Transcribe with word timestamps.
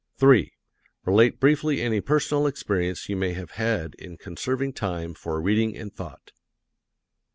3. 0.17 0.51
Relate 1.05 1.39
briefly 1.39 1.79
any 1.79 2.01
personal 2.01 2.47
experience 2.47 3.07
you 3.07 3.15
may 3.15 3.33
have 3.33 3.51
had 3.51 3.93
in 3.99 4.17
conserving 4.17 4.73
time 4.73 5.13
for 5.13 5.39
reading 5.39 5.77
and 5.77 5.93
thought. 5.93 6.31